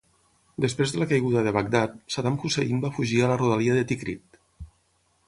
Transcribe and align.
Després 0.63 0.93
de 0.93 1.01
la 1.01 1.07
caiguda 1.11 1.43
de 1.47 1.53
Bagdad, 1.57 1.93
Saddam 2.15 2.39
Hussein 2.47 2.81
va 2.87 2.91
fugir 2.97 3.21
a 3.21 3.29
la 3.33 3.37
rodalia 3.43 3.77
de 3.81 3.85
Tikrit. 3.93 4.41